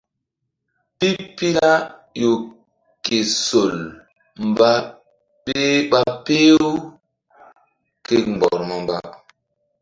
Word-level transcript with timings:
Pipila 0.97 1.71
ƴo 2.19 2.31
ke 3.05 3.17
sol 3.43 3.73
ɓa 4.57 4.71
peh-u 6.25 6.69
ke 8.05 8.15
mgbɔr 8.29 8.59
mba-mba. 8.67 8.97